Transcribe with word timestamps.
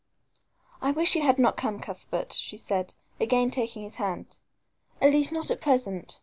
"I 0.81 0.89
wish 0.89 1.15
you 1.15 1.21
had 1.21 1.37
not 1.37 1.57
come, 1.57 1.79
Cuthbert," 1.79 2.33
she 2.33 2.57
said, 2.57 2.95
again 3.19 3.51
taking 3.51 3.83
his 3.83 3.97
hand, 3.97 4.37
"at 4.99 5.11
least 5.13 5.31
not 5.31 5.51
at 5.51 5.61
present. 5.61 6.17